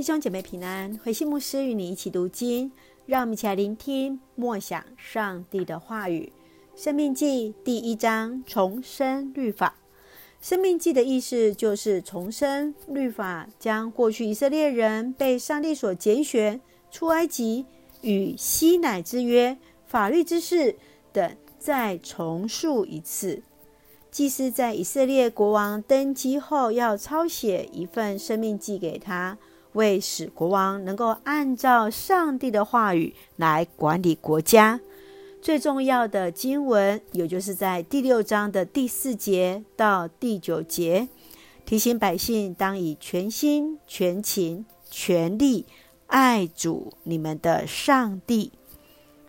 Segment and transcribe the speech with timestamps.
[0.00, 2.72] 弟兄姐妹平安，慧馨牧师与你一起读经，
[3.04, 6.32] 让我们一起来聆听默想上帝的话语。
[6.74, 9.74] 生命记第一章重生律法。
[10.40, 16.58] 生命记的意思就是重生律法，将过去以色列人被上帝所拣选
[16.90, 17.66] 出埃及
[18.00, 20.76] 与西乃之约、法律之事
[21.12, 23.42] 等再重述一次。
[24.10, 29.36] 祭司在以色列国王登基后，要抄写一份生命记给他。
[29.72, 34.80] 为使国王能够按照上帝的话语来管理国家，
[35.40, 41.08] 最重要的经文，也就是在第六章的第四节到第九节，
[41.64, 45.64] 提醒百姓当以全心、全情、全力
[46.08, 48.52] 爱主你们的上帝。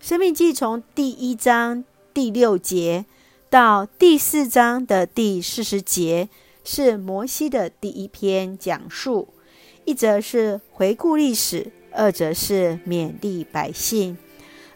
[0.00, 1.84] 生命记从第一章
[2.14, 3.04] 第六节
[3.50, 6.30] 到第四章的第四十节，
[6.64, 9.28] 是摩西的第一篇讲述。
[9.90, 14.16] 一则是回顾历史，二则是勉励百姓。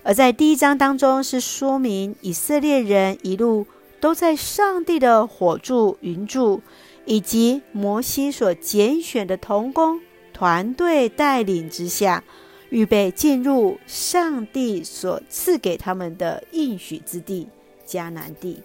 [0.03, 3.65] 而在第一章当中，是说明以色列人一路
[4.01, 6.63] 都在上帝的火柱、云柱，
[7.05, 10.01] 以及摩西所拣选的童工
[10.33, 12.25] 团队带领之下，
[12.71, 17.47] 预备进入上帝所赐给他们的应许之地
[17.87, 18.61] 迦南地。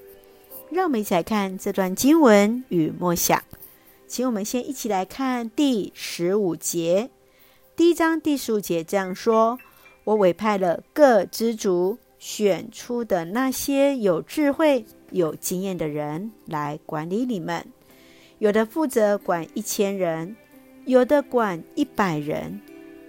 [0.72, 3.40] 让我们一起来看这段经文与默想。
[4.10, 7.12] 请我们先一起来看第十五节，
[7.76, 9.60] 第一章第十五节这样说
[10.04, 17.64] ：“我委派了各支族选出的那些有智慧、有经验的人来管理你们，
[18.40, 20.36] 有的负责管一千人，
[20.86, 22.60] 有的管一百人，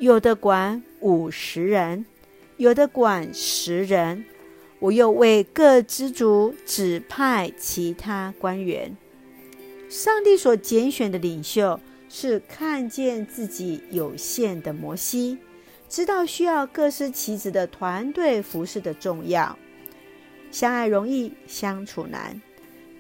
[0.01, 2.05] 有的管五十人，
[2.59, 4.23] 有的管十人。
[4.81, 8.95] 我又为各支族指派其他官员。”
[9.91, 15.37] 上帝所拣选的领袖是看见自己有限的摩西，
[15.89, 19.59] 知道需要各司其职的团队服事的重要。
[20.53, 22.41] 相爱容易相处难，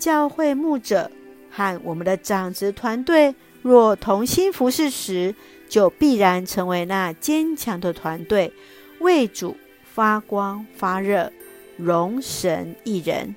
[0.00, 1.08] 教会牧者
[1.48, 5.32] 和我们的长职团队若同心服事时，
[5.68, 8.52] 就必然成为那坚强的团队，
[8.98, 11.32] 为主发光发热，
[11.76, 13.36] 荣神一人。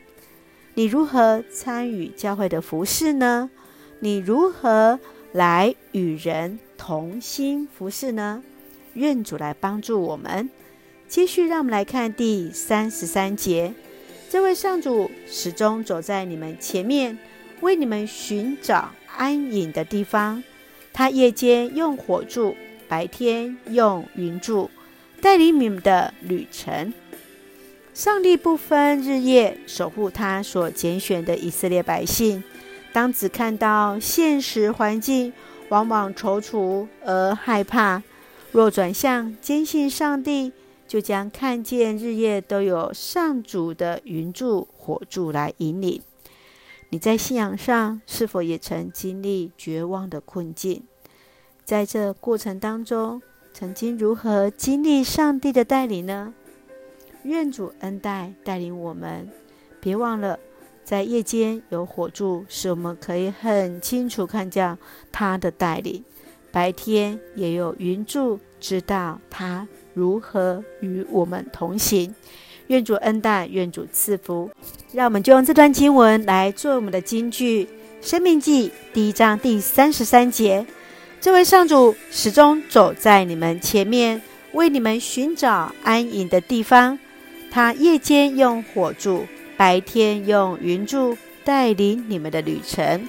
[0.76, 3.52] 你如何参与教会的服事呢？
[4.00, 5.00] 你如何
[5.32, 8.44] 来与人同心服事呢？
[8.94, 10.50] 愿主来帮助我们。
[11.08, 13.74] 继续，让我们来看第三十三节。
[14.32, 17.20] 这位上主始终走在你们前面，
[17.62, 20.44] 为你们寻找安隐的地方。
[20.92, 22.56] 他夜间用火柱，
[22.88, 24.72] 白天用云柱，
[25.22, 26.92] 带领你们的旅程。
[27.94, 32.44] 上帝不分日夜守护他所拣选的以色列百姓。
[32.92, 35.32] 当只看到现实环境，
[35.70, 38.02] 往往踌躇而害怕；
[38.52, 40.52] 若转向坚信上帝，
[40.88, 46.02] 就将看见日夜都有上主的云柱、火柱来引领。
[46.90, 50.84] 你在信仰上是否也曾经历绝望的困境？
[51.64, 53.22] 在这过程当中，
[53.54, 56.34] 曾经如何经历上帝的带领呢？
[57.24, 59.30] 愿主恩待带领我们，
[59.80, 60.38] 别忘了，
[60.84, 64.78] 在夜间有火柱，使我们可以很清楚看见
[65.12, 66.02] 他的带领；
[66.52, 72.14] 白天也有云柱，知道他如何与我们同行。
[72.68, 74.50] 愿主恩待，愿主赐福。
[74.92, 77.66] 让我们就用这段经文来做我们的金句：
[78.02, 80.66] 《生命记》第一章第三十三节，
[81.22, 87.00] 这位上主始终走在你们前面，为你们寻找安隐的地方。
[87.54, 93.08] 他夜间用火柱，白天用云柱带领你们的旅程。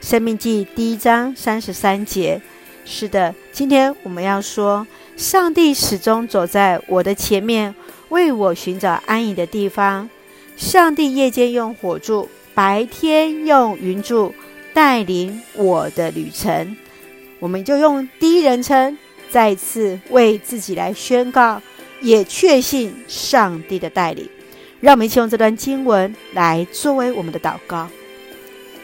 [0.00, 2.42] 生命记第一章三十三节。
[2.84, 4.84] 是的，今天我们要说，
[5.16, 7.72] 上帝始终走在我的前面，
[8.08, 10.10] 为我寻找安隐的地方。
[10.56, 14.34] 上帝夜间用火柱，白天用云柱
[14.74, 16.76] 带领我的旅程。
[17.38, 18.98] 我们就用第一人称
[19.30, 21.62] 再次为自己来宣告。
[22.00, 24.28] 也确信上帝的带领，
[24.80, 27.88] 让我们一起用这段经文来作为我们的祷告。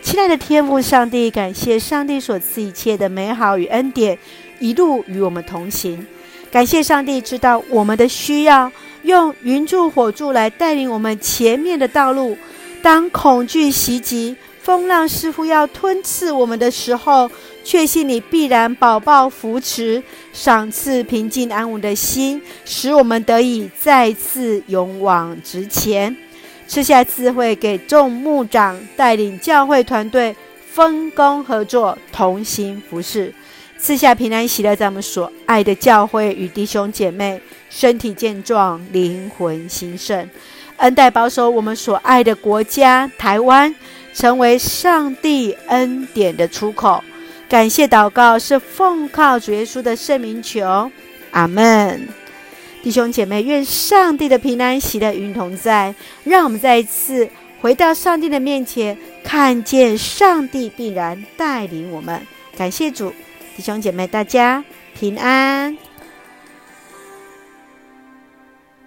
[0.03, 4.19] 亲爱的天父上帝，感谢上帝所赐一切的美好与恩典，
[4.59, 6.05] 一路与我们同行。
[6.51, 8.71] 感谢上帝知道我们的需要，
[9.03, 12.37] 用云柱火柱来带领我们前面的道路。
[12.83, 17.29] 当恐惧袭击，风浪似乎要吞噬我们的时候，
[17.65, 20.01] 确信你必然保抱扶持，
[20.33, 26.17] 赏赐平静安稳的心，使我们得以再次勇往直前。
[26.69, 30.35] 赐下智慧给众牧长，带领教会团队
[30.71, 33.35] 分工合作，同心服侍。
[33.77, 40.31] 赐下平安喜乐，在我们所爱的教会与弟兄姐妹身体健壮，灵魂兴盛，
[40.77, 43.75] 恩待保守我们所爱的国家台湾，
[44.13, 47.03] 成为上帝恩典的出口。
[47.49, 50.91] 感谢祷告是奉靠主耶稣的圣名求，
[51.33, 52.09] 阿门。
[52.83, 55.95] 弟兄姐妹，愿上帝的平安喜乐与你同在。
[56.25, 57.29] 让我们再一次
[57.61, 62.21] 回到上帝的面前，看见上帝必然带领我们。
[62.57, 63.13] 感谢主，
[63.57, 64.65] 弟兄姐妹，大家
[64.99, 65.77] 平安。